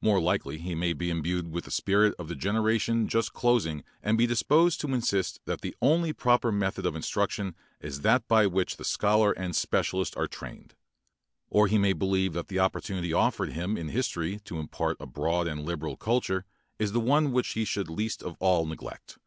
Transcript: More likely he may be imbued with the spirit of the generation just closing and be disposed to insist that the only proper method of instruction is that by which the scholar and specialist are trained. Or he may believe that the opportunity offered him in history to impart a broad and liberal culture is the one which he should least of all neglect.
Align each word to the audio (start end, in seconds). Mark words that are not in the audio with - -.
More 0.00 0.20
likely 0.20 0.58
he 0.58 0.74
may 0.74 0.92
be 0.92 1.08
imbued 1.08 1.52
with 1.52 1.62
the 1.64 1.70
spirit 1.70 2.12
of 2.18 2.26
the 2.26 2.34
generation 2.34 3.06
just 3.06 3.32
closing 3.32 3.84
and 4.02 4.18
be 4.18 4.26
disposed 4.26 4.80
to 4.80 4.92
insist 4.92 5.38
that 5.44 5.60
the 5.60 5.72
only 5.80 6.12
proper 6.12 6.50
method 6.50 6.84
of 6.84 6.96
instruction 6.96 7.54
is 7.80 8.00
that 8.00 8.26
by 8.26 8.48
which 8.48 8.76
the 8.76 8.84
scholar 8.84 9.30
and 9.30 9.54
specialist 9.54 10.16
are 10.16 10.26
trained. 10.26 10.74
Or 11.48 11.68
he 11.68 11.78
may 11.78 11.92
believe 11.92 12.32
that 12.32 12.48
the 12.48 12.58
opportunity 12.58 13.12
offered 13.12 13.52
him 13.52 13.76
in 13.76 13.90
history 13.90 14.40
to 14.46 14.58
impart 14.58 14.96
a 14.98 15.06
broad 15.06 15.46
and 15.46 15.64
liberal 15.64 15.96
culture 15.96 16.44
is 16.80 16.90
the 16.90 16.98
one 16.98 17.30
which 17.30 17.50
he 17.50 17.64
should 17.64 17.88
least 17.88 18.20
of 18.20 18.34
all 18.40 18.66
neglect. 18.66 19.18